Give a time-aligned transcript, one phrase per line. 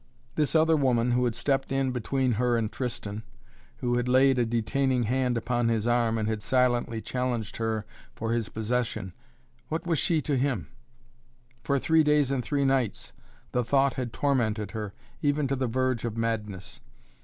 [0.33, 3.21] This other woman who had stepped in between her and Tristan,
[3.81, 7.85] who had laid a detaining hand upon his arm and had silently challenged her
[8.15, 9.13] for his possession
[9.69, 10.69] what was she to him?
[11.63, 13.13] For three days and three nights
[13.51, 16.79] the thought had tormented her even to the verge of madness.